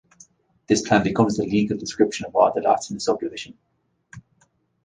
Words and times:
This 0.65 0.81
plan 0.81 1.03
becomes 1.03 1.37
the 1.37 1.43
legal 1.43 1.77
description 1.77 2.25
of 2.25 2.35
all 2.35 2.51
the 2.51 2.61
lots 2.61 2.89
in 2.89 2.95
the 2.95 2.99
subdivision. 2.99 3.55